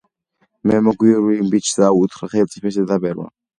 მე 0.71 0.79
მოგგვრით 0.87 1.29
იმ 1.35 1.53
ბიჭსაო,- 1.53 2.01
უთხრა 2.07 2.33
ხელმწიფეს 2.35 2.83
დედაბერმა. 2.83 3.33